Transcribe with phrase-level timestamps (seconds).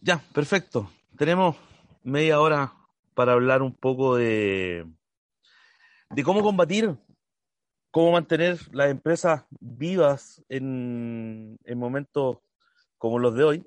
[0.00, 0.90] Ya, perfecto.
[1.16, 1.56] Tenemos
[2.02, 2.72] media hora
[3.14, 4.86] para hablar un poco de,
[6.10, 6.96] de cómo combatir
[7.90, 12.38] cómo mantener las empresas vivas en, momentos
[12.96, 13.66] como los de hoy.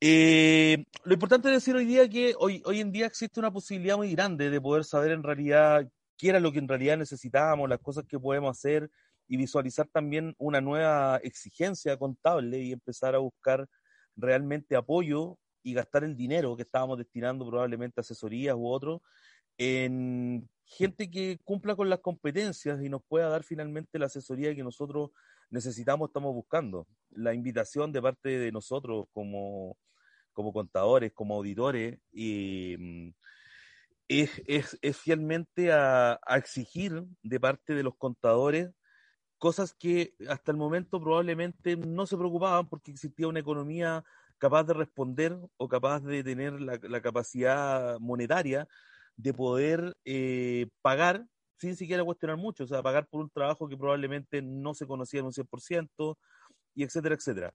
[0.00, 3.96] Eh, lo importante es decir hoy día que hoy, hoy en día existe una posibilidad
[3.96, 7.80] muy grande de poder saber en realidad qué era lo que en realidad necesitábamos, las
[7.80, 8.90] cosas que podemos hacer
[9.28, 13.68] y visualizar también una nueva exigencia contable y empezar a buscar
[14.20, 19.02] realmente apoyo y gastar el dinero que estábamos destinando probablemente a asesorías u otro
[19.58, 24.62] en gente que cumpla con las competencias y nos pueda dar finalmente la asesoría que
[24.62, 25.10] nosotros
[25.50, 26.86] necesitamos, estamos buscando.
[27.10, 29.76] La invitación de parte de nosotros como,
[30.32, 33.08] como contadores, como auditores, mm,
[34.08, 34.30] es,
[34.80, 38.70] es, fielmente a, a, exigir de parte de los contadores
[39.36, 44.04] cosas que hasta el momento probablemente no se preocupaban porque existía una economía
[44.40, 48.66] capaz de responder o capaz de tener la, capacidad monetaria
[49.16, 51.24] de poder eh, pagar
[51.58, 55.20] sin siquiera cuestionar mucho, o sea, pagar por un trabajo que probablemente no se conocía
[55.20, 56.16] en un 100%,
[56.74, 57.54] y etcétera, etcétera.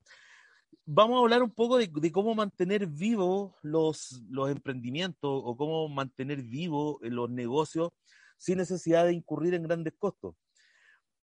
[0.85, 6.43] Vamos a hablar un poco de, cómo mantener vivos los, los emprendimientos o cómo mantener
[6.43, 7.89] vivos los negocios
[8.37, 10.35] sin necesidad de incurrir en grandes costos.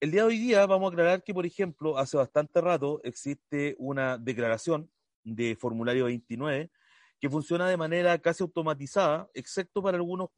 [0.00, 3.76] El día de hoy día vamos a aclarar que, por ejemplo, hace bastante rato existe
[3.78, 4.90] una declaración
[5.24, 6.70] de formulario 29
[7.20, 10.30] que funciona de manera casi automatizada, excepto para algunos,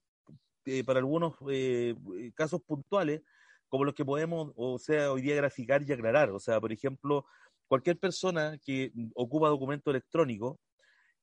[0.65, 1.95] eh, para algunos eh,
[2.35, 3.23] casos puntuales,
[3.69, 6.31] como los que podemos, o sea, hoy día graficar y aclarar.
[6.31, 7.25] O sea, por ejemplo,
[7.69, 10.59] cualquier persona que ocupa documento electrónico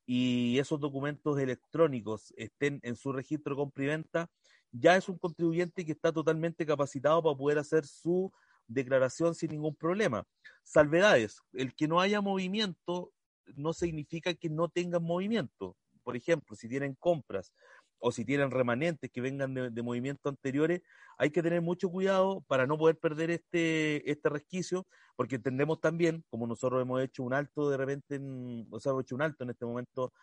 [0.05, 4.31] y esos documentos electrónicos estén en su registro de compra y venta,
[4.71, 8.31] ya es un contribuyente que está totalmente capacitado para poder hacer su
[8.65, 10.25] declaración sin ningún problema.
[10.63, 13.11] Salvedades, el que no haya movimiento
[13.55, 15.75] no significa que no tengan movimiento.
[16.03, 17.53] Por ejemplo, si tienen compras
[17.99, 20.81] o si tienen remanentes que vengan de, movimientos anteriores,
[21.17, 26.23] hay que tener mucho cuidado para no poder perder este, este resquicio, porque entendemos también,
[26.29, 29.43] como nosotros hemos hecho un alto de repente, en, o sea, hemos hecho un alto
[29.43, 30.13] en este momento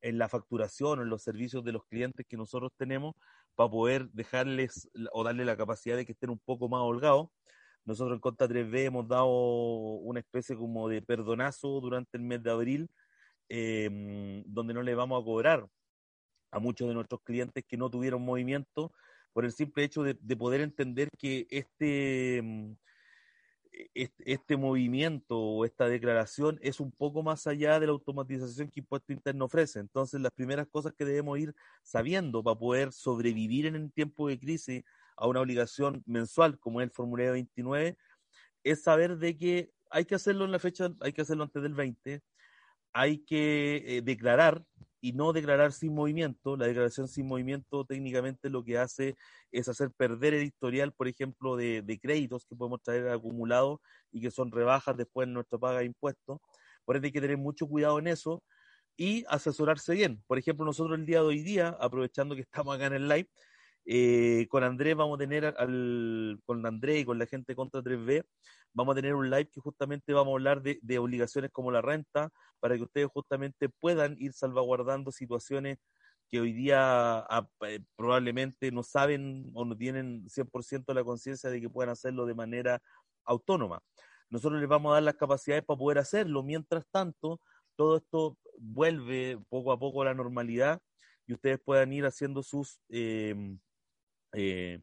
[0.00, 3.14] en la facturación, en los servicios de los clientes que nosotros tenemos,
[3.54, 7.28] para poder dejarles o darle la capacidad de que estén un poco más holgados.
[7.84, 12.50] Nosotros en Conta 3B hemos dado una especie como de perdonazo durante el mes de
[12.50, 12.90] abril,
[13.48, 15.66] em, donde no le vamos a cobrar
[16.50, 18.92] a muchos de nuestros clientes que no tuvieron movimiento
[19.32, 22.38] por el simple hecho de, poder entender que este,
[23.94, 28.80] este, este, movimiento o esta declaración es un poco más allá de la automatización que
[28.80, 29.80] Impuesto Interno ofrece.
[29.80, 34.38] Entonces, las primeras cosas que debemos ir sabiendo para poder sobrevivir en el tiempo de
[34.38, 34.84] crisis
[35.16, 37.96] a una obligación mensual como es el formulario 29,
[38.64, 41.74] es saber de que hay que hacerlo en la fecha, hay que hacerlo antes del
[41.74, 42.22] 20,
[42.92, 44.64] hay que eh, declarar
[45.00, 46.56] y no declarar sin movimiento.
[46.56, 49.16] La declaración sin movimiento técnicamente lo que hace
[49.52, 53.80] es hacer perder el historial, por ejemplo, de, de créditos que podemos traer acumulados
[54.10, 56.38] y que son rebajas después en nuestra paga de impuestos.
[56.84, 58.42] Por eso hay que tener mucho cuidado en eso
[58.96, 60.22] y asesorarse bien.
[60.26, 63.28] Por ejemplo, nosotros el día de hoy día, aprovechando que estamos acá en el live,
[63.86, 68.24] eh, con Andrés vamos a tener al, con Andrés y con la gente contra 3B,
[68.72, 72.30] vamos a tener un live que justamente vamos a hablar de, obligaciones como la renta,
[72.60, 75.78] para que ustedes justamente puedan ir salvaguardando situaciones
[76.30, 81.60] que hoy día ah, eh, probablemente no saben o no tienen 100% la conciencia de
[81.60, 82.80] que puedan hacerlo de manera
[83.24, 83.80] autónoma.
[84.30, 86.42] Nosotros les vamos a dar las capacidades para poder hacerlo.
[86.42, 87.40] Mientras tanto,
[87.76, 90.80] todo esto vuelve poco a poco a la normalidad
[91.26, 93.34] y ustedes puedan ir haciendo sus eh,
[94.34, 94.80] eh,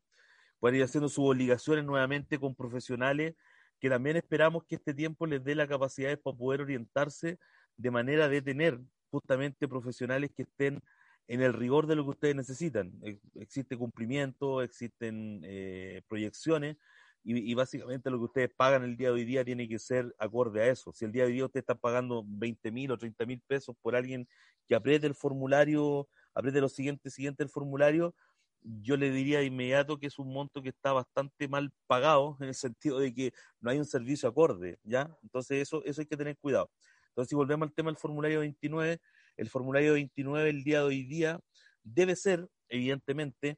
[0.74, 3.36] ir haciendo sus obligaciones nuevamente con profesionales
[3.80, 7.40] que también esperamos que este tiempo les dé la capacidad para poder orientarse
[7.78, 10.84] de manera de tener justamente profesionales que estén
[11.28, 12.94] en el rigor de lo que ustedes necesitan.
[13.36, 16.78] Existe cumplimiento, existen eh, proyecciones
[17.24, 20.62] y, básicamente lo que ustedes pagan el día de hoy día tiene que ser acorde
[20.62, 20.92] a eso.
[20.92, 23.76] Si el día de hoy día usted está pagando 20 mil o 30 mil pesos
[23.82, 24.28] por alguien
[24.68, 28.16] que apriete el formulario, apriete lo siguiente, siguiente el formulario,
[28.64, 32.50] yo le diría de inmediato que es un monto que está bastante mal pagado en
[32.50, 35.10] el sentido de que no hay un servicio acorde, ¿ya?
[35.24, 36.70] Entonces eso, eso hay que tener cuidado.
[37.10, 39.00] Entonces, si volvemos al tema del formulario 29,
[39.38, 41.40] el formulario 29 el día de hoy día
[41.84, 43.58] debe ser, evidentemente,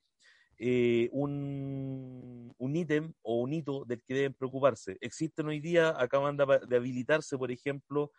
[0.58, 4.98] eh, un, un ítem o un hito del que deben preocuparse.
[5.02, 6.44] Existen hoy día, acaban de,
[6.76, 8.12] habilitarse, por ejemplo,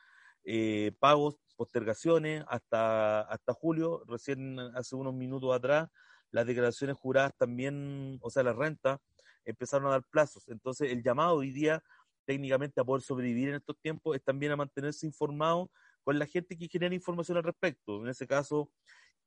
[0.44, 5.88] eh, pagos, postergaciones hasta, hasta julio, recién hace unos minutos atrás,
[6.34, 8.98] las declaraciones juradas también, o sea, las rentas,
[9.44, 10.48] empezaron a dar plazos.
[10.48, 11.81] Entonces, el llamado hoy día
[12.25, 15.70] técnicamente a poder sobrevivir en estos tiempos es también a mantenerse informado
[16.02, 18.02] con la gente que genera información al respecto.
[18.02, 18.69] En ese caso,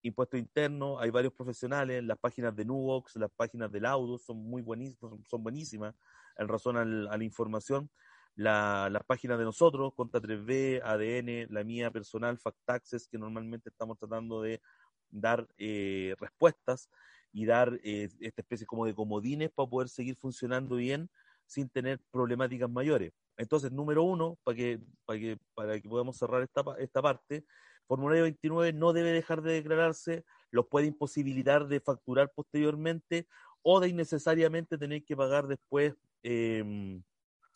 [0.01, 4.61] impuesto interno, hay varios profesionales, las páginas de Nuvox, las páginas del Audo son muy
[4.61, 5.95] buenísimas, son buenísimas
[6.37, 7.89] en razón a la información.
[8.35, 13.97] La, las páginas de nosotros, Conta 3B, ADN, la mía personal, Factaxes, que normalmente estamos
[13.97, 14.61] tratando de
[15.09, 16.89] dar eh, respuestas
[17.31, 21.09] y dar eh, esta especie como de comodines para poder seguir funcionando bien
[21.45, 23.13] sin tener problemáticas mayores.
[23.37, 27.45] Entonces, número uno, para que, para que, para que podamos cerrar esta, esta parte,
[27.87, 33.27] formulario 29 no debe dejar de declararse, los puede imposibilitar de facturar posteriormente
[33.61, 35.93] o de innecesariamente tener que pagar después
[36.23, 37.01] em,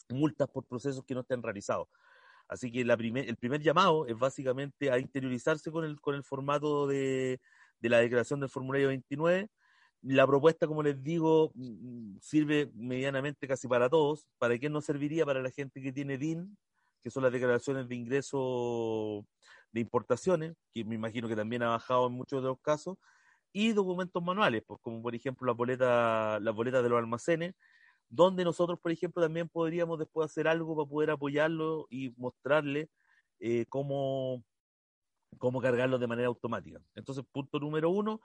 [0.09, 1.87] multas por procesos que no estén realizados.
[2.51, 6.85] Así que la el primer llamado es básicamente a interiorizarse con el, con el formato
[6.85, 7.39] de,
[7.79, 9.49] de la declaración del formulario 29
[10.01, 14.27] la propuesta, como les digo, mm, sirve medianamente casi para todos.
[14.37, 15.25] ¿Para qué no serviría?
[15.25, 16.57] Para la gente que tiene DIN,
[17.01, 19.25] que son las declaraciones de ingreso
[19.71, 22.97] de importaciones, que me imagino que también ha bajado en muchos de los casos,
[23.53, 27.53] y documentos manuales, pues, como por ejemplo las boletas, las boletas de los almacenes,
[28.11, 32.89] donde nosotros, por ejemplo, también podríamos después hacer algo para poder apoyarlo y mostrarle
[33.39, 34.43] eh, cómo,
[35.37, 36.81] cómo cargarlo de manera automática.
[36.93, 38.21] Entonces, punto número uno,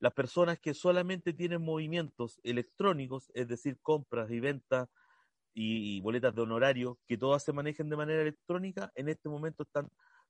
[0.00, 4.88] las personas que solamente tienen movimientos electrónicos, es decir, compras y ventas
[5.54, 9.88] y, boletas de honorario, que todas se manejen de manera electrónica, en este momento están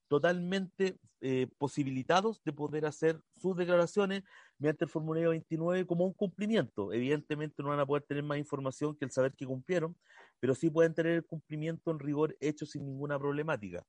[0.08, 4.22] totalmente eh, posibilitados de poder hacer sus declaraciones
[4.58, 6.92] mediante el formulario 29 como un cumplimiento.
[6.92, 9.96] Evidentemente no van a poder tener más información que el saber que cumplieron,
[10.40, 13.84] pero sí pueden tener el cumplimiento en rigor hecho sin ninguna problemática.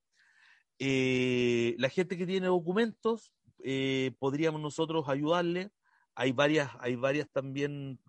[0.77, 3.33] Eh, la gente que tiene documentos
[3.63, 5.71] eh, podríamos nosotros ayudarle.
[6.15, 7.99] Hay varias, hay varias también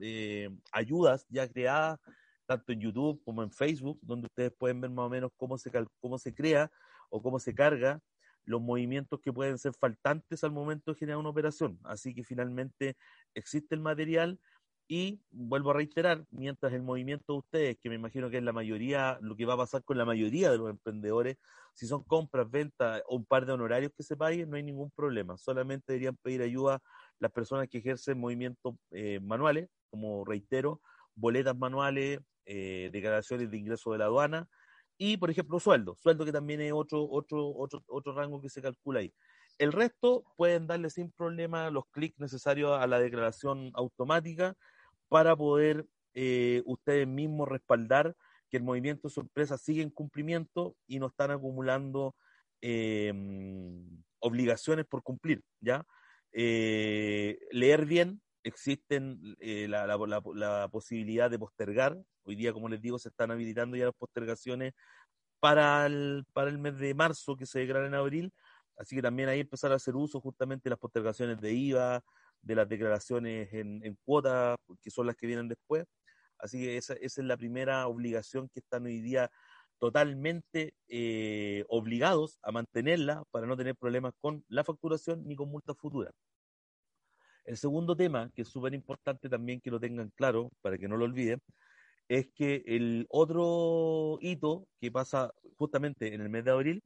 [0.72, 2.00] ayudas ya creadas,
[2.46, 5.70] tanto en YouTube como en Facebook, donde ustedes pueden ver más o menos cómo se,
[6.00, 6.70] cómo se crea
[7.10, 8.00] o cómo se carga
[8.44, 11.78] los movimientos que pueden ser faltantes al momento de generar una operación.
[11.84, 12.96] Así que finalmente
[13.34, 14.40] existe el material
[14.88, 18.52] y vuelvo a reiterar, mientras el movimiento de ustedes, que me imagino que es la
[18.52, 21.36] mayoría, lo que va a pasar con la mayoría de los emprendedores,
[21.74, 24.90] si son compras, ventas o un par de honorarios que se paguen, no hay ningún
[24.90, 25.36] problema.
[25.36, 26.82] Solamente deberían pedir ayuda
[27.20, 30.80] las personas que ejercen movimientos eh, manuales, como reitero,
[31.14, 34.48] boletas manuales, eh, declaraciones de ingreso de la aduana
[35.02, 35.96] y, por ejemplo, sueldo.
[35.96, 39.14] Sueldo que también es otro, otro, otro, otro rango que se calcula ahí.
[39.56, 44.54] El resto pueden darle sin problema los clics necesarios a la declaración automática
[45.08, 48.14] para poder eh, ustedes mismos respaldar
[48.50, 52.14] que el movimiento empresa sigue en cumplimiento y no están acumulando
[52.60, 55.86] em, obligaciones por cumplir, ¿ya?
[56.32, 61.96] Eh, leer bien, existen eh, la, posibilidad de postergar.
[62.24, 64.74] Hoy día, como les digo, se están habilitando ya las postergaciones
[65.40, 68.32] para el, para el mes de marzo, que se declara en abril.
[68.76, 72.02] Así que también ahí empezar a hacer uso justamente de las postergaciones de IVA,
[72.42, 75.86] de las declaraciones en, en cuotas, que son las que vienen después.
[76.42, 79.30] Así que esa, es la primera obligación que están hoy día
[79.78, 85.76] totalmente eh, obligados a mantenerla para no tener problemas con la facturación ni con multas
[85.78, 86.14] futuras.
[87.50, 90.96] El segundo tema, que es súper importante también que lo tengan claro, para que no
[90.96, 91.42] lo olviden,
[92.08, 96.84] es que el otro hito que pasa justamente en el mes de abril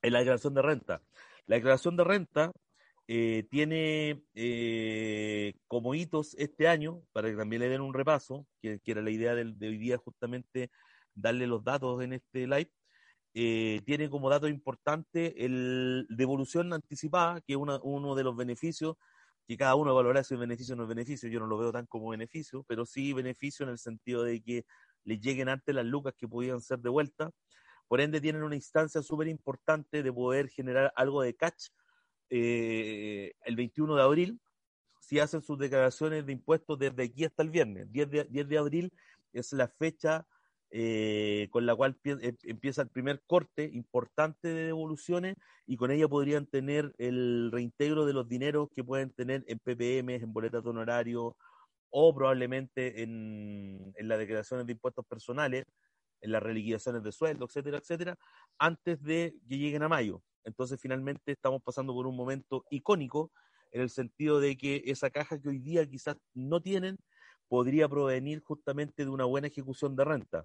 [0.00, 1.02] es la declaración de renta.
[1.44, 2.52] La declaración de renta
[3.06, 8.80] eh, tiene eh, como hitos este año, para que también le den un repaso, que,
[8.86, 10.70] era la idea de, hoy día justamente
[11.14, 12.70] darle los datos en este live,
[13.34, 18.96] eh, tiene como dato importante el devolución anticipada, que es uno de los beneficios,
[19.46, 21.72] que cada uno valora si es beneficio o no es beneficio, yo no lo veo
[21.72, 24.64] tan como beneficio, pero sí beneficio en el sentido de que
[25.04, 27.30] le lleguen antes las lucas que podían ser de vuelta,
[27.88, 31.68] por ende tienen una instancia súper importante de poder generar algo de catch
[32.30, 34.40] eh, el 21 de abril,
[35.00, 37.92] si hacen sus declaraciones de impuestos desde aquí hasta el viernes.
[37.92, 38.92] 10 de, 10 de abril
[39.32, 40.26] es la fecha
[40.76, 45.36] eh, con la cual eh, empieza el primer corte importante de devoluciones
[45.68, 50.16] y con ella podrían tener el reintegro de los dineros que pueden tener en PPM,
[50.16, 51.36] en boletas de honorario
[51.90, 55.64] o probablemente en, en las declaraciones de impuestos personales
[56.20, 58.16] en las reliquidaciones de sueldo, etcétera, etcétera,
[58.58, 60.24] antes de que lleguen a mayo.
[60.42, 63.30] Entonces, finalmente estamos pasando por un momento icónico
[63.70, 66.96] en el sentido de que esa caja que hoy día quizás no tienen
[67.46, 70.44] podría provenir justamente de una buena ejecución de renta.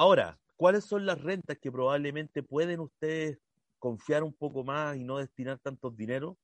[0.00, 3.38] Ahora, ¿cuáles son las rentas que probablemente pueden ustedes
[3.78, 6.38] confiar un poco más y no destinar tantos dinero?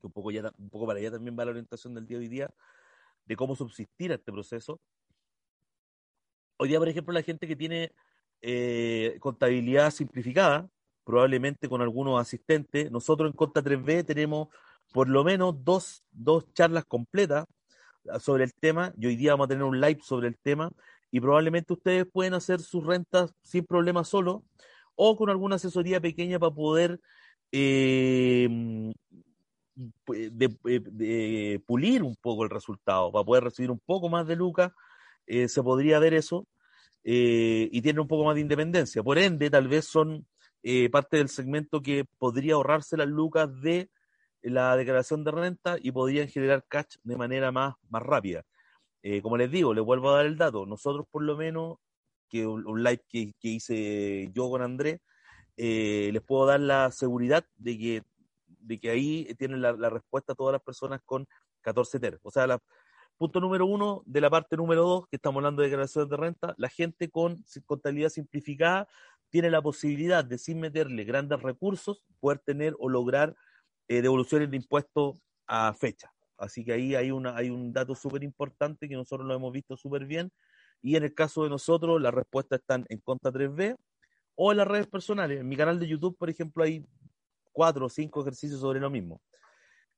[0.00, 2.24] Que un poco, ya, un poco para allá también va la orientación del día de
[2.24, 2.50] hoy día,
[3.24, 4.80] de cómo subsistir a este proceso.
[6.56, 7.92] Hoy día, por ejemplo, la gente que tiene
[8.40, 10.68] eh, contabilidad simplificada,
[11.04, 14.48] probablemente con algunos asistentes, nosotros en Conta 3B tenemos
[14.92, 17.46] por lo menos dos, dos charlas completas
[18.10, 20.72] ah, sobre el tema y hoy día vamos a tener un live sobre el tema
[21.10, 24.44] y probablemente ustedes pueden hacer sus rentas sin problema solo
[24.94, 27.00] o con alguna asesoría pequeña para poder
[27.52, 28.48] eh,
[29.74, 34.72] de, pulir un poco el resultado, para poder recibir un poco más de lucas,
[35.26, 36.46] eh, se podría ver eso
[37.04, 39.02] eh, y tiene un poco más de independencia.
[39.02, 40.26] Por ende, tal vez son
[40.90, 43.88] parte del segmento que podría ahorrarse las lucas de
[44.42, 48.44] la declaración de renta y podrían generar cash de manera más, más rápida.
[49.08, 50.66] Eh, como les digo, les vuelvo a dar el dato.
[50.66, 51.76] Nosotros, por lo menos,
[52.28, 55.00] que un, live que, hice yo con Andrés,
[55.56, 58.02] eh, les puedo dar la seguridad de que,
[58.48, 61.28] de que ahí tienen la, respuesta todas las personas con
[61.60, 62.18] 14 TER.
[62.24, 62.58] O sea, el
[63.16, 66.54] punto número uno de la parte número dos, que estamos hablando de declaración de renta,
[66.58, 68.88] la gente con contabilidad simplificada
[69.30, 73.36] tiene la posibilidad de, sin meterle grandes recursos, poder tener o lograr
[73.86, 75.14] eh, devoluciones de impuestos
[75.46, 76.12] a fecha.
[76.38, 80.30] Así que ahí hay, un dato súper importante que nosotros lo hemos visto súper bien.
[80.82, 83.76] Y en el caso de nosotros, las respuestas están en Conta 3B
[84.34, 85.40] o en las redes personales.
[85.40, 86.84] En mi canal de YouTube, por ejemplo, hay
[87.52, 89.20] cuatro o cinco ejercicios sobre lo mismo.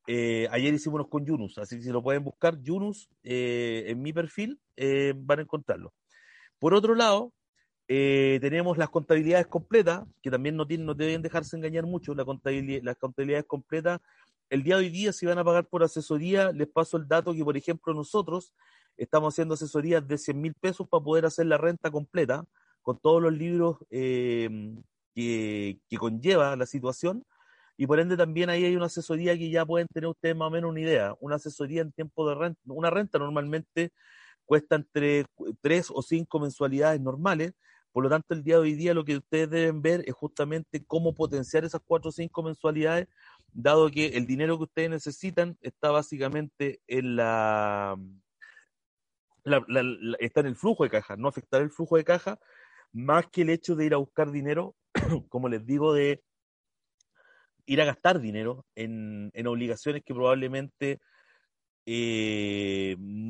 [0.06, 4.00] Eh, ayer hicimos unos con Yunus, así que si lo pueden buscar, Yunus, eh, en
[4.00, 4.58] mi perfil,
[5.16, 5.92] van a encontrarlo.
[6.58, 7.32] Por otro lado,
[7.90, 12.14] eh, tenemos las contabilidades completas, que también no deben dejarse engañar mucho.
[12.14, 14.00] La contabilidad, las contabilidades completas,
[14.50, 17.34] el día de hoy día, si van a pagar por asesoría, les paso el dato
[17.34, 18.54] que, por ejemplo, nosotros
[18.96, 22.44] estamos haciendo asesorías de 100 mil pesos para poder hacer la renta completa,
[22.82, 24.48] con todos los libros eh,
[25.14, 27.24] que, que conlleva la situación.
[27.76, 30.50] Y por ende también ahí hay una asesoría que ya pueden tener ustedes más o
[30.50, 31.14] menos una idea.
[31.20, 33.92] Una asesoría en tiempo de renta, una renta normalmente
[34.44, 35.26] cuesta entre
[35.60, 37.52] tres o cinco mensualidades normales
[37.92, 40.84] por lo tanto, el día de hoy día lo que ustedes deben ver es justamente
[40.86, 43.08] cómo potenciar esas cuatro o cinco mensualidades,
[43.52, 47.96] dado que el dinero que ustedes necesitan está básicamente en la,
[50.18, 52.38] está en el flujo de caja, no afectar el flujo de caja,
[52.92, 54.74] más que el hecho de ir a buscar dinero,
[55.28, 56.22] como les digo, de
[57.66, 61.00] ir a gastar dinero en, obligaciones que probablemente
[61.86, 62.67] eh,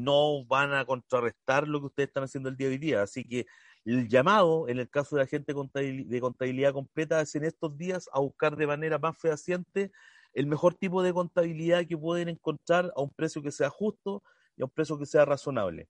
[0.09, 3.03] no van a contrarrestar lo que ustedes están haciendo el día de día.
[3.03, 3.47] Así que
[3.85, 8.09] el llamado, en el caso de la gente de contabilidad completa, es en estos días
[8.13, 9.93] a buscar de manera más fehaciente
[10.33, 14.23] el mejor tipo de contabilidad que pueden encontrar a un precio que sea justo
[14.57, 15.89] y a un precio que sea razonable.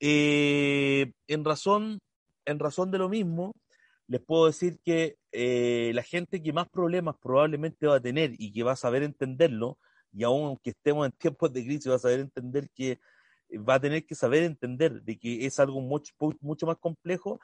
[0.00, 2.00] Eh, en, razón,
[2.44, 3.54] en razón de lo mismo,
[4.08, 8.52] les puedo decir que eh, la gente que más problemas probablemente va a tener y
[8.52, 9.78] que va a saber entenderlo,
[10.12, 12.98] y aunque estemos en tiempos de crisis, va a saber entender que
[13.56, 17.40] va a tener que saber entender de que es algo mucho, mucho más complejo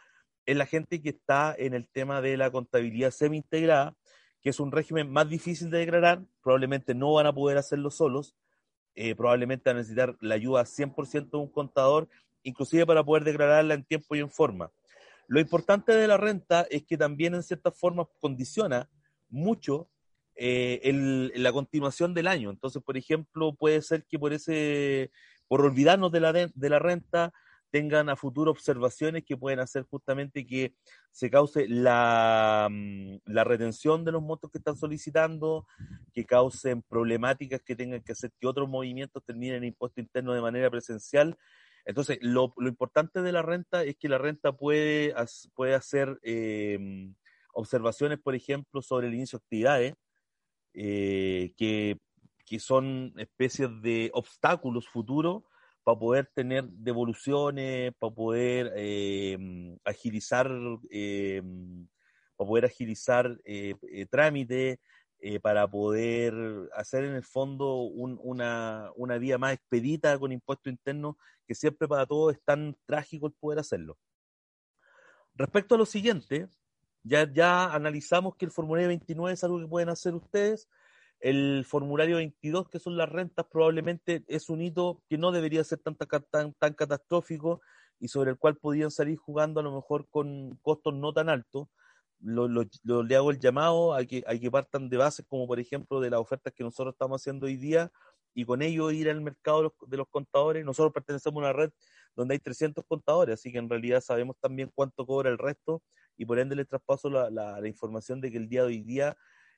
[0.46, 3.96] en la gente que está en el tema de la contabilidad semi-integrada,
[4.42, 8.34] que es un régimen más difícil de declarar, probablemente no van a poder hacerlo solos,
[8.94, 12.08] eh, probablemente van a necesitar la ayuda 100% de un contador,
[12.42, 14.70] inclusive para poder declararla en tiempo y en forma.
[15.26, 18.90] Lo importante de la renta es que también en cierta forma condiciona
[19.30, 19.88] mucho
[20.36, 22.50] eh, la continuación del año.
[22.50, 25.10] Entonces, por ejemplo, puede ser que por ese
[25.54, 27.32] por olvidarnos de la, de la renta,
[27.70, 30.74] tengan a futuro observaciones que pueden hacer justamente que
[31.12, 35.64] se cause la, mm, la, retención de los montos que están solicitando,
[36.12, 40.40] que causen problemáticas que tengan que hacer que otros movimientos terminen en impuesto interno de
[40.40, 41.38] manera presencial.
[41.84, 45.14] Entonces, lo, importante de la renta es que la renta puede,
[45.54, 47.12] puede hacer eh,
[47.52, 49.94] observaciones, por ejemplo, sobre el inicio de actividades,
[50.74, 52.00] eh, que
[52.44, 55.42] que son especies de obstáculos futuros
[55.82, 60.50] para poder tener devoluciones, para poder eh, agilizar,
[60.90, 61.42] eh,
[62.36, 63.74] para poder agilizar eh,
[64.10, 64.78] trámites,
[65.40, 66.34] para poder
[66.74, 72.04] hacer en el fondo una, una vía más expedita con impuesto interno, que siempre para
[72.04, 73.96] todos es tan trágico el poder hacerlo.
[75.34, 76.46] Respecto a lo siguiente,
[77.02, 80.68] ya, ya analizamos que el formulario 29 es algo que pueden hacer ustedes,
[81.24, 85.78] el formulario 22, que son las rentas, probablemente es un hito que no debería ser
[85.78, 85.96] tan,
[86.30, 87.62] tan, tan catastrófico,
[87.98, 91.68] y sobre el cual podían salir jugando a lo mejor con costos no tan altos.
[92.20, 96.00] Lo, le hago el llamado a que, a que partan de bases como por ejemplo
[96.00, 97.90] de las ofertas que nosotros estamos haciendo hoy día
[98.34, 100.64] y con ello ir al mercado de los, contadores.
[100.64, 101.70] Nosotros pertenecemos a una red
[102.14, 105.82] donde hay 300 contadores, así que en realidad sabemos también cuánto cobra el resto
[106.18, 109.16] y por ende les traspaso la, la, información de que el día de hoy día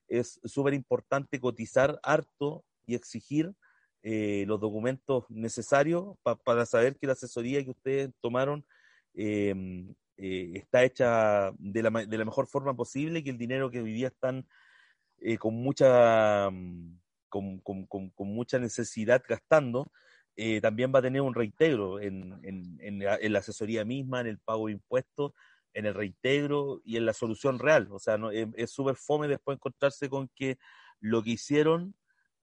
[0.09, 3.53] es súper importante cotizar harto y exigir
[4.03, 8.65] eh, los documentos necesarios para saber que la asesoría que ustedes tomaron
[9.15, 13.83] em, eh, está hecha de la, de la, mejor forma posible, que el dinero que
[13.83, 14.47] día están
[15.19, 16.49] eh, con mucha
[17.29, 19.91] con, con, con, mucha necesidad gastando,
[20.37, 24.39] eh, también va a tener un reintegro en, en, en, la, asesoría misma, en el
[24.39, 25.33] pago de impuestos,
[25.77, 27.89] en el reintegro y en la solución real.
[27.91, 30.59] O sea, no, es súper fome después encontrarse con que
[31.01, 31.95] lo que hicieron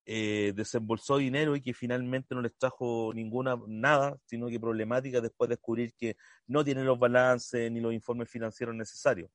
[0.05, 5.49] eh, desembolsó dinero y que finalmente no les trajo ninguna nada, sino que problemática después
[5.49, 6.15] de descubrir que
[6.47, 9.29] no tienen los balances ni los informes financieros necesarios.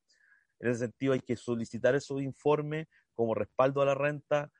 [0.59, 4.51] En ese sentido hay que solicitar esos informes como respaldo a la renta,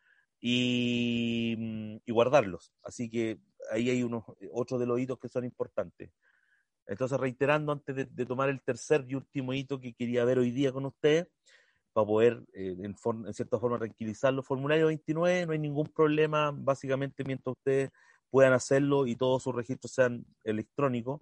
[0.42, 2.72] Mm, y, guardarlos.
[2.84, 3.40] Así que
[3.72, 6.12] ahí hay unos otros de los hitos que son importantes.
[6.90, 10.72] Entonces, reiterando, antes de, tomar el tercer y último hito que quería ver hoy día
[10.72, 11.28] con ustedes,
[11.94, 12.96] para poder, eh, en,
[13.34, 17.92] cierta forma, tranquilizarlo, formulario 29, no hay ningún problema, básicamente, mientras ustedes
[18.32, 21.22] puedan hacerlo y todos sus registros sean electrónicos.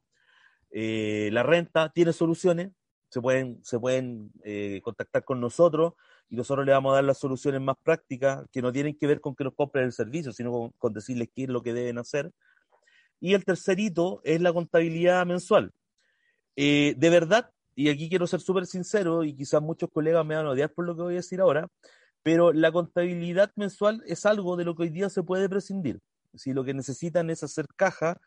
[0.71, 2.71] Eh, la renta tiene soluciones,
[3.09, 5.93] se pueden, se pueden eh, contactar con nosotros
[6.29, 9.21] y nosotros le vamos a dar las soluciones más prácticas que no tienen que ver
[9.21, 12.31] con que nos compren el servicio, sino con, decirles qué es lo que deben hacer.
[13.19, 15.73] Y el tercer hito es la contabilidad mensual.
[16.55, 20.47] Eh, de verdad, y aquí quiero ser súper sincero, y quizás muchos colegas me van
[20.47, 21.67] a odiar por lo que voy a decir ahora,
[22.23, 25.99] pero la contabilidad mensual es algo de lo que hoy día se puede prescindir.
[26.33, 28.19] Si lo que necesitan es hacer caja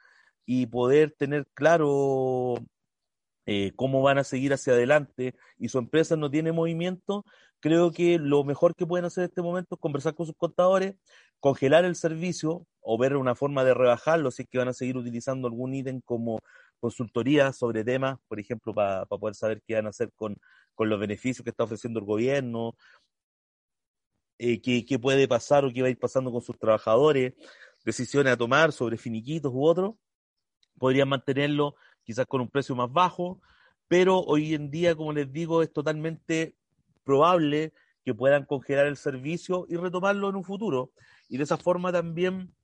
[0.47, 2.55] y poder tener claro
[3.47, 7.25] eh, cómo van a seguir hacia adelante y su empresa no tiene movimiento,
[7.61, 10.97] creo que lo mejor que pueden hacer en este momento es conversar con sus contadores,
[11.39, 14.97] congelar el servicio o ver una forma de rebajarlo si es que van a seguir
[14.97, 16.41] utilizando algún ítem como
[16.81, 20.37] consultoría sobre temas, por ejemplo, para poder saber qué van a hacer con,
[20.79, 22.75] los beneficios que está ofreciendo el gobierno,
[24.39, 27.35] eh, qué, qué, puede pasar o qué va a ir pasando con sus trabajadores,
[27.85, 29.97] decisiones a tomar sobre finiquitos u otros,
[30.79, 33.43] podrían mantenerlo quizás con un precio más bajo,
[33.89, 36.57] pero hoy en día, como les digo, es totalmente
[37.05, 37.73] probable
[38.05, 40.93] que puedan congelar el servicio y retomarlo en un futuro.
[41.29, 42.55] Y de esa forma también,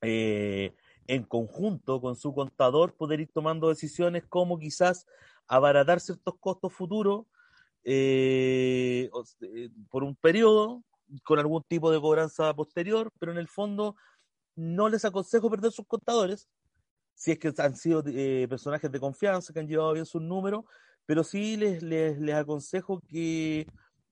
[0.00, 0.74] eh,
[1.06, 5.06] en conjunto con su contador, poder ir tomando decisiones como quizás
[5.46, 7.26] abaratar ciertos costos futuros
[7.84, 10.82] eh, eh, por un periodo,
[11.22, 13.94] con algún tipo de cobranza posterior, pero en el fondo
[14.56, 16.48] no les aconsejo perder sus contadores,
[17.14, 18.02] si es que han sido
[18.48, 20.64] personajes de confianza, que han llevado bien sus números,
[21.06, 23.66] pero sí les, les, les aconsejo que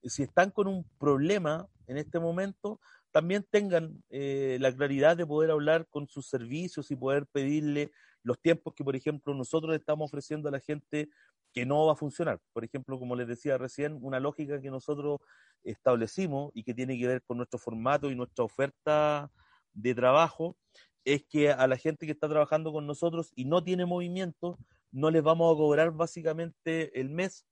[0.04, 2.80] si están con un problema en este momento,
[3.10, 8.40] también tengan eh, la claridad de poder hablar con sus servicios y poder pedirle los
[8.40, 11.08] tiempos que, por ejemplo, nosotros estamos ofreciendo a la gente
[11.52, 12.40] que no va a funcionar.
[12.52, 15.20] Por ejemplo, como les decía recién, una lógica que nosotros
[15.62, 19.30] establecimos y que tiene que ver con nuestro formato y nuestra oferta
[19.72, 20.56] de trabajo
[21.04, 24.58] es que a la gente que está trabajando con nosotros y no tiene movimiento,
[24.94, 27.44] no les vamos a cobrar básicamente el mes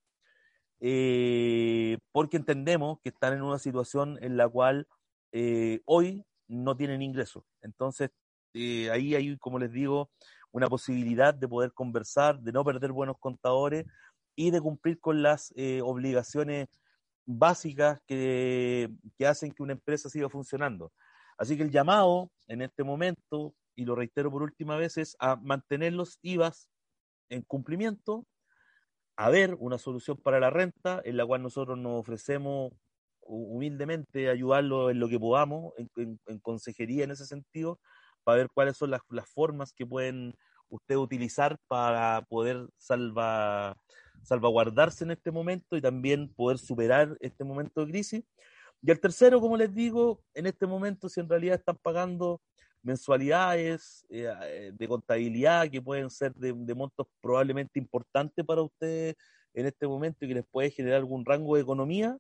[0.81, 4.87] eh, porque entendemos que están en una situación en la cual
[5.33, 7.45] eh, hoy no tienen ingresos.
[7.61, 8.11] Entonces,
[8.55, 10.11] eh, ahí hay, como les digo,
[10.53, 13.87] una posibilidad de poder conversar, de no perder buenos contadores
[14.37, 15.53] y de cumplir con las
[15.83, 16.69] obligaciones
[17.27, 20.93] básicas que, que hacen que una empresa siga funcionando.
[21.39, 25.37] Así que el llamado en este momento, y lo reitero por última vez, es a
[25.37, 26.69] mantener los IVAs
[27.29, 28.27] en cumplimiento,
[29.17, 32.73] a ver una solución para la renta, en la cual nosotros nos ofrecemos
[33.25, 37.79] humildemente ayudarlo en lo que podamos, en, consejería en ese sentido,
[38.25, 40.35] para ver cuáles son las, formas que pueden
[40.69, 43.77] usted utilizar para poder salva,
[44.23, 48.25] salvaguardarse en este momento y también poder superar este momento de crisis.
[48.83, 52.41] Y el tercero, como les digo, en este momento, si en realidad están pagando
[52.83, 59.17] mensualidades eh, eh, de contabilidad que pueden ser de, montos probablemente importantes para ustedes
[59.55, 62.17] en este momento y que les puede generar algún rango de economía,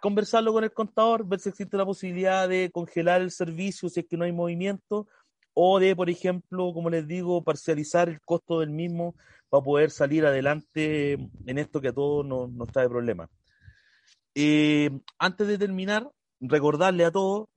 [0.00, 4.06] conversarlo con el contador, ver si existe la posibilidad de congelar el servicio si es
[4.06, 5.06] que no hay movimiento
[5.54, 9.14] o de, por ejemplo, como les digo, parcializar el costo del mismo
[9.48, 13.30] para poder salir adelante en esto que a todos nos, nos trae problemas.
[14.34, 17.48] Eh, antes de terminar, recordarle a todos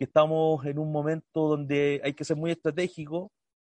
[0.00, 3.30] que estamos en un momento donde hay que ser muy estratégico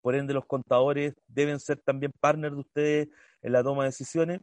[0.02, 3.08] por ende los contadores deben ser también partners de ustedes
[3.40, 4.40] en la toma de decisiones.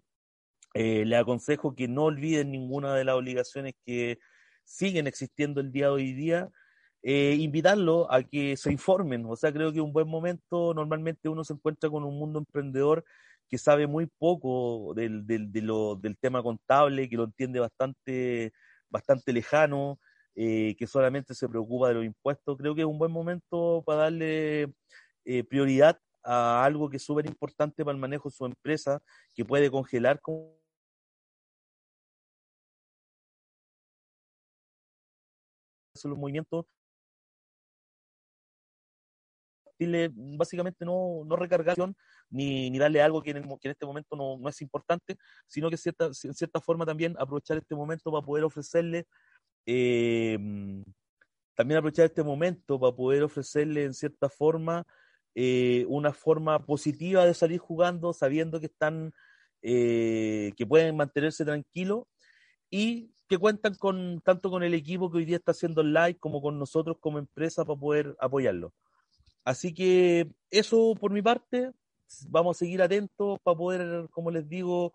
[0.74, 4.18] Eh, le aconsejo que no olviden ninguna de las obligaciones que
[4.64, 6.50] siguen existiendo el día de hoy día.
[7.04, 11.44] Eh, invitarlo a que se informen, o sea, creo que un buen momento, normalmente uno
[11.44, 13.06] se encuentra con un mundo emprendedor
[13.48, 18.52] que sabe muy poco del, del, del tema contable, que lo entiende bastante,
[18.90, 20.00] bastante lejano,
[20.40, 22.58] eh, que solamente se preocupa de los impuestos.
[22.58, 24.72] Creo que es un buen momento para darle
[25.26, 29.02] eh, prioridad a algo que es súper importante para el manejo de su empresa,
[29.34, 30.52] que puede congelar con
[36.04, 36.66] los movimientos
[40.38, 41.96] básicamente no, no recargación
[42.30, 45.70] ni, ni darle algo que en, que en este momento no, no, es importante, sino
[45.70, 49.06] que cierta, en cierta forma también aprovechar este momento para poder ofrecerle
[49.68, 50.40] eh,
[51.54, 54.88] también aprovechar este momento para poder ofrecerle en cierta forma
[55.36, 59.14] eh, una forma positiva de salir jugando, sabiendo que están,
[59.62, 62.06] eh, que pueden mantenerse tranquilos
[62.70, 66.42] y que cuentan con tanto con el equipo que hoy día está haciendo live como
[66.42, 68.74] con nosotros como empresa para poder apoyarlo.
[69.44, 71.72] Así que eso por mi parte,
[72.30, 74.94] vamos a seguir atentos para poder, como les digo,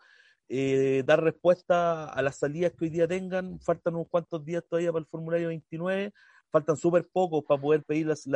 [0.54, 3.58] eh, dar respuesta a las salidas que hoy día tengan.
[3.60, 6.12] Faltan unos cuantos días todavía para el formulario 29,
[6.50, 8.26] faltan súper pocos para poder pedir las,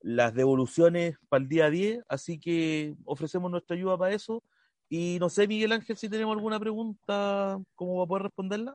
[0.00, 4.42] las devoluciones para el día 10, así que ofrecemos nuestra ayuda para eso.
[4.88, 8.74] Y no sé, Miguel Ángel, si tenemos alguna pregunta, ¿cómo va a poder responderla?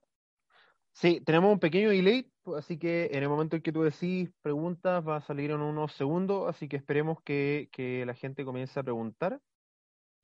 [0.94, 5.06] Sí, tenemos un pequeño delay, así que en el momento en que tú decís preguntas
[5.06, 7.68] va a salir en unos segundos, así que esperemos que,
[8.06, 9.42] la gente comience a preguntar.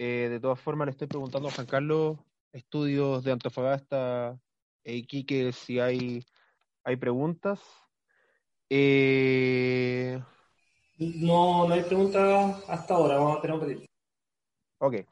[0.04, 2.18] Eh, de todas formas, le estoy preguntando a Juan Carlos,
[2.52, 4.36] estudios de Antofagasta
[4.84, 6.26] e Iquique, si hay,
[6.84, 7.62] hay preguntas.
[8.68, 10.20] Eh...
[10.98, 13.86] No, no hay preguntas hasta ahora, vamos a tener un pedir.
[14.80, 15.06] Ok.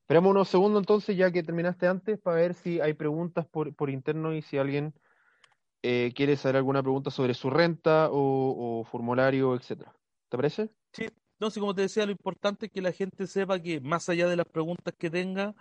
[0.00, 3.88] Esperamos unos segundos entonces, ya que terminaste antes, para ver si hay preguntas por, por
[3.88, 4.94] interno y si alguien
[5.82, 9.94] eh, quiere saber alguna pregunta sobre su renta o, formulario, etcétera.
[10.28, 10.70] ¿Te parece?
[10.92, 11.06] Sí,
[11.40, 14.28] no, sí, como te decía, lo importante es que la gente sepa que más allá
[14.28, 15.54] de las preguntas que tenga,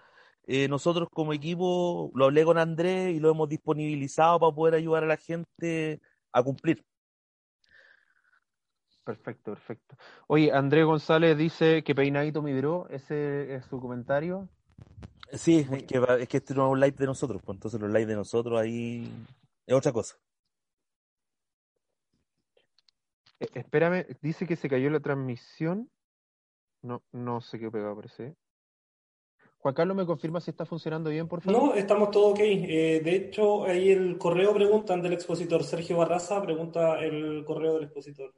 [0.48, 5.04] eh, nosotros como equipo lo hablé con Andrés y lo hemos disponibilizado para poder ayudar
[5.04, 6.86] a la gente a cumplir.
[9.04, 9.96] Perfecto, perfecto.
[10.28, 14.50] Oye, Andrés González dice que peinadito mi bro, ese es su comentario.
[15.32, 17.92] Sí, es que, es que este no es un live de nosotros, pues entonces los
[17.92, 19.10] live de nosotros ahí
[19.66, 20.16] es otra cosa.
[23.39, 25.89] Eh, espérame, dice que se cayó la transmisión.
[26.82, 28.36] No, no sé qué pegado parece.
[29.60, 31.62] Juan Carlos, ¿me confirma si está funcionando bien, por favor?
[31.62, 32.39] No, estamos todo ok.
[32.41, 35.63] Eh, de hecho, ahí el correo preguntan del expositor.
[35.63, 38.34] Sergio Barraza pregunta el correo del expositor.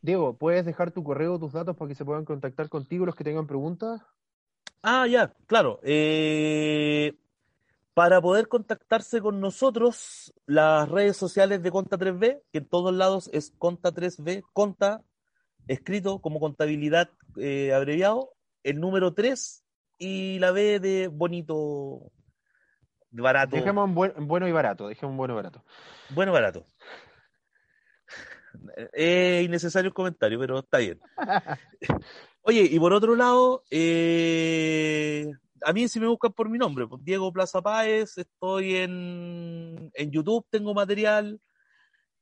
[0.00, 3.24] Diego, ¿puedes dejar tu correo, tus datos para que se puedan contactar contigo los que
[3.24, 4.00] tengan preguntas?
[4.82, 5.80] Ah, ya, claro.
[5.82, 6.77] Eh,
[7.98, 13.28] para poder contactarse con nosotros, las redes sociales de Conta 3B, que en todos lados
[13.32, 15.02] es Conta 3B, Conta,
[15.66, 19.64] escrito como contabilidad eh, abreviado, el número 3
[19.98, 22.12] y la B de bonito,
[23.10, 23.56] barato.
[23.56, 25.64] Dejemos en bueno y barato, dejemos bueno y barato.
[26.10, 26.66] Bueno y barato.
[28.92, 31.00] Es innecesario el comentario, pero está bien.
[32.42, 37.04] Oye, y por otro lado, eh, a mí si me buscan por mi nombre, pues,
[37.04, 41.40] Diego Plaza Páez, estoy en, en YouTube, tengo material.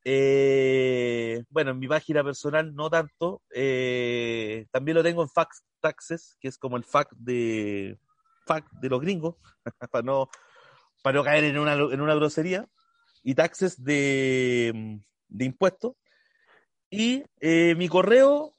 [0.05, 3.42] Eh, bueno, en mi página personal no tanto.
[3.53, 7.99] Eh, también lo tengo en Fax Taxes, que es como el fact de,
[8.46, 9.35] fact de los gringos,
[9.90, 10.29] para, no,
[11.03, 12.68] para no caer en una, en una grosería.
[13.25, 15.94] Y taxes de, de impuestos.
[16.88, 18.53] Y eh, mi correo,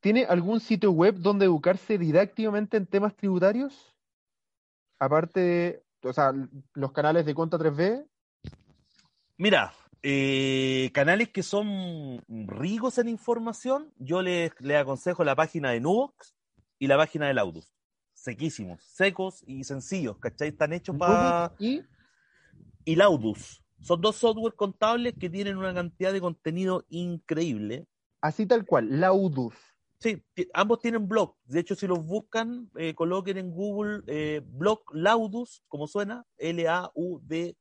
[0.00, 3.94] ¿tiene algún sitio web donde educarse didácticamente en temas tributarios?
[4.98, 6.32] Aparte de, o sea,
[6.74, 8.06] los canales de Conta 3B,
[9.40, 16.34] Mira, eh, canales que son ricos en información, yo les, aconsejo la página de Nubox
[16.78, 17.72] y la página de Laudus.
[18.14, 20.48] Sequísimos, secos y sencillos, ¿cachai?
[20.48, 21.54] Están hechos para...
[21.58, 21.82] ¿Y?
[22.84, 23.62] y Laudus.
[23.80, 27.86] Son dos software contables que tienen una cantidad de contenido increíble.
[28.20, 29.54] Así tal cual, Laudus.
[29.98, 30.22] Sí,
[30.54, 31.36] ambos tienen blog.
[31.44, 37.54] De hecho, si los buscan, eh, coloquen en Google eh, blog Laudus, como suena, L-A-U-D-U-S,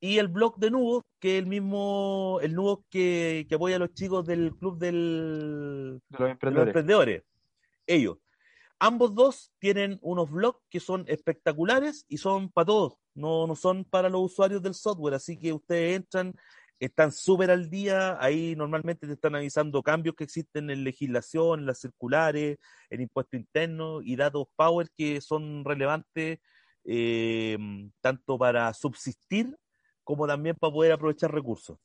[0.00, 3.78] y el blog de Nubo, que es el mismo, el Nubo que, que apoya a
[3.78, 6.68] los chicos del club del, De los de los emprendedores.
[6.68, 7.22] emprendedores.
[7.86, 8.18] Ellos.
[8.78, 13.84] Ambos dos tienen unos blogs que son espectaculares y son para todos, no, no son
[13.84, 16.34] para los usuarios del software, así que ustedes entran,
[16.78, 21.66] están súper al día, ahí normalmente te están avisando cambios que existen en legislación, en
[21.66, 22.58] las circulares,
[22.90, 26.40] en impuesto interno y datos power que son relevantes
[26.84, 27.56] eh,
[28.02, 29.56] tanto para subsistir
[30.06, 31.76] como también para poder aprovechar recursos.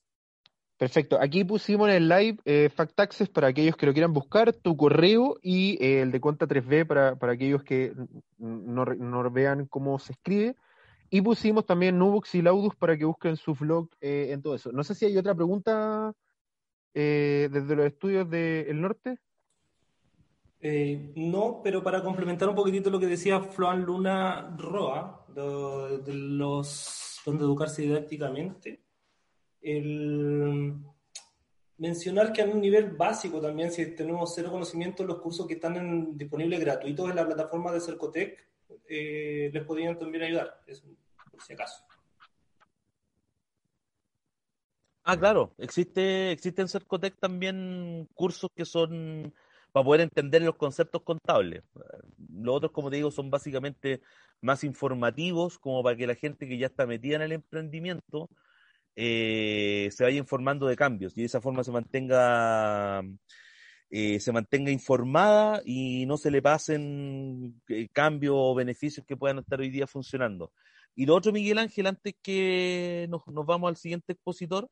[0.78, 1.18] Perfecto.
[1.20, 4.78] Aquí pusimos en el live eh, Fact Access para aquellos que lo quieran buscar, tu
[4.78, 7.94] correo y eh, el de cuenta 3B para, para aquellos que
[8.38, 10.56] no, no vean cómo se escribe.
[11.10, 14.72] Y pusimos también Nubux y Laudus para que busquen su blog eh, en todo eso.
[14.72, 16.14] No sé si hay otra pregunta
[16.94, 19.18] eh, desde los estudios del norte.
[20.62, 26.14] Eh, no, pero para complementar un poquitito lo que decía Floan Luna Roa, de, de
[26.14, 28.82] los donde educarse didácticamente,
[29.62, 30.76] el
[31.78, 36.18] mencionar que a un nivel básico también, si tenemos cero conocimiento, los cursos que están
[36.18, 38.48] disponibles gratuitos en la plataforma de Cercotec
[38.88, 40.86] eh, les podrían también ayudar, eso,
[41.32, 41.84] por si acaso.
[45.04, 49.34] Ah, claro, existe, existe en Cercotec también cursos que son
[49.72, 51.64] para poder entender los conceptos contables.
[52.34, 54.02] Los otros, como te digo, son básicamente
[54.42, 58.30] más informativos, como para que la gente que ya está metida en el emprendimiento
[58.96, 63.02] eh, se vaya informando de cambios y de esa forma se mantenga,
[63.90, 69.40] eh, se mantenga informada y no se le pasen eh, cambios o beneficios que puedan
[69.40, 70.52] estar hoy día funcionando.
[70.96, 74.70] Y lo otro, Miguel Ángel, antes que nos, nos vamos al siguiente expositor,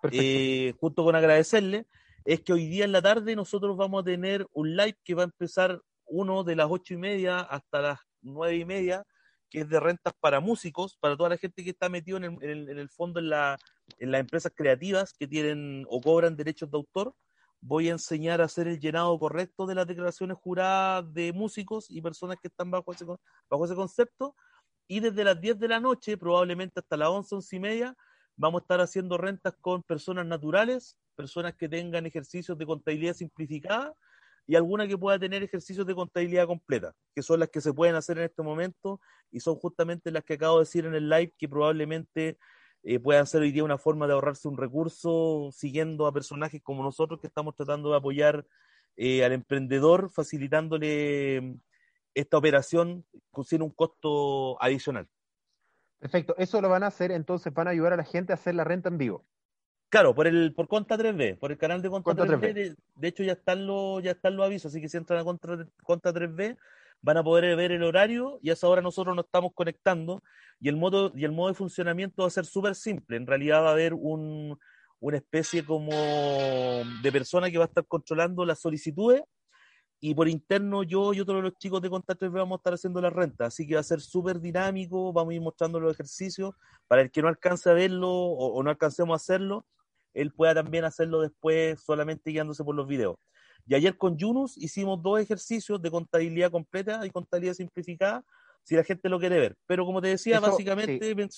[0.00, 0.24] Perfecto.
[0.24, 1.86] eh, junto con agradecerle,
[2.24, 5.22] es que hoy día en la tarde nosotros vamos a tener un live que va
[5.22, 9.04] a empezar uno de las ocho y media hasta las nueve y media,
[9.50, 12.88] que es de rentas para músicos, para toda la gente que está metido en el,
[12.90, 13.58] fondo en, la,
[13.98, 17.14] en las empresas creativas que tienen o cobran derechos de autor.
[17.60, 22.00] Voy a enseñar a hacer el llenado correcto de las declaraciones juradas de músicos y
[22.00, 24.34] personas que están bajo ese, bajo ese concepto.
[24.88, 27.96] Y desde las 10 de la noche, probablemente hasta las 11, 11 y media,
[28.36, 33.94] vamos a estar haciendo rentas con personas naturales, personas que tengan ejercicios de contabilidad simplificada
[34.46, 37.94] y alguna que pueda tener ejercicios de contabilidad completa, que son las que se pueden
[37.94, 41.32] hacer en este momento y son justamente las que acabo de decir en el live
[41.38, 42.38] que probablemente
[42.82, 46.82] eh, puedan ser hoy día una forma de ahorrarse un recurso siguiendo a personajes como
[46.82, 48.44] nosotros que estamos tratando de apoyar
[48.96, 51.56] eh, al emprendedor, facilitándole
[52.14, 53.06] esta operación
[53.44, 55.08] sin un costo adicional.
[55.98, 56.34] Perfecto.
[56.36, 58.64] Eso lo van a hacer, entonces van a ayudar a la gente a hacer la
[58.64, 59.24] renta en vivo.
[59.92, 62.54] Claro, por el por Conta 3B, por el canal de Conta, Conta 3B, 3B.
[62.54, 65.24] De, de hecho ya están los ya están los avisos, así que si entran a
[65.24, 66.56] Conta, Conta 3B
[67.02, 70.22] van a poder ver el horario y a esa hora nosotros nos estamos conectando
[70.60, 73.18] y el modo y el modo de funcionamiento va a ser súper simple.
[73.18, 74.58] En realidad va a haber un,
[74.98, 75.90] una especie como
[77.02, 79.22] de persona que va a estar controlando las solicitudes
[80.00, 82.72] y por interno yo y otro de los chicos de Conta 3B vamos a estar
[82.72, 85.92] haciendo la renta, así que va a ser súper dinámico, vamos a ir mostrando los
[85.92, 86.54] ejercicios
[86.88, 89.66] para el que no alcance a verlo o, o no alcancemos a hacerlo,
[90.14, 93.16] él pueda también hacerlo después solamente guiándose por los videos.
[93.66, 98.24] Y ayer con Yunus hicimos dos ejercicios de contabilidad completa y contabilidad simplificada,
[98.64, 99.56] si la gente lo quiere ver.
[99.66, 101.28] Pero como te decía, Eso, básicamente, men-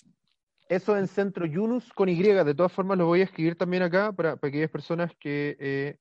[0.68, 2.22] Eso en Centro Yunus con Y.
[2.22, 5.96] De todas formas, lo voy a escribir también acá para, para aquellas personas que eh,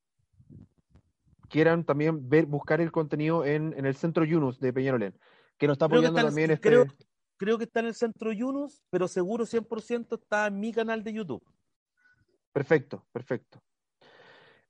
[1.49, 5.13] quieran también ver, buscar el contenido en, en el Centro Yunus de Peñarolén,
[5.57, 6.69] que nos está apoyando está también este.
[6.69, 6.85] creo-
[7.37, 11.11] creo que está en el centro Yunus, pero seguro 100% está en mi canal de
[11.13, 11.43] YouTube.
[12.53, 13.59] Perfecto, perfecto.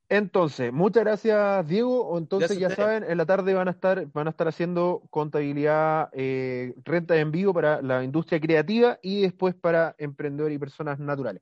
[0.10, 2.18] Entonces, muchas gracias, Diego.
[2.18, 6.10] Entonces, Gracias ya saben, en la tarde van a estar, van a estar haciendo contabilidad,
[6.14, 11.42] eh, renta en vivo para la industria creativa y después para emprendedores y personas naturales.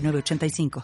[0.01, 0.71] 906985.